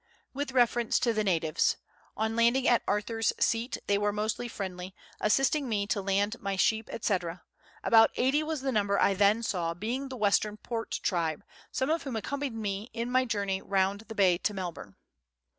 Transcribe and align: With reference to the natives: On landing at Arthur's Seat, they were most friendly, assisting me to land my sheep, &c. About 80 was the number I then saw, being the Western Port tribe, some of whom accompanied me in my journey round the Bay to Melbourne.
With 0.33 0.51
reference 0.53 0.97
to 1.01 1.13
the 1.13 1.23
natives: 1.23 1.77
On 2.17 2.35
landing 2.35 2.67
at 2.67 2.81
Arthur's 2.87 3.33
Seat, 3.39 3.77
they 3.85 3.99
were 3.99 4.11
most 4.11 4.41
friendly, 4.49 4.95
assisting 5.19 5.69
me 5.69 5.85
to 5.85 6.01
land 6.01 6.37
my 6.41 6.55
sheep, 6.55 6.89
&c. 7.03 7.17
About 7.83 8.09
80 8.15 8.41
was 8.41 8.61
the 8.61 8.71
number 8.71 8.99
I 8.99 9.13
then 9.13 9.43
saw, 9.43 9.75
being 9.75 10.09
the 10.09 10.17
Western 10.17 10.57
Port 10.57 10.99
tribe, 11.03 11.43
some 11.71 11.91
of 11.91 12.01
whom 12.01 12.15
accompanied 12.15 12.55
me 12.55 12.89
in 12.93 13.11
my 13.11 13.25
journey 13.25 13.61
round 13.61 14.01
the 14.07 14.15
Bay 14.15 14.39
to 14.39 14.55
Melbourne. 14.55 14.95